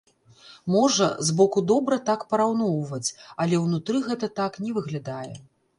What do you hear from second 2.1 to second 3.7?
параўноўваць, але